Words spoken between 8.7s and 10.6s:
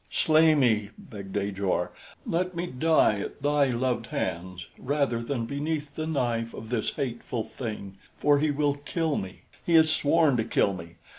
kill me. He has sworn to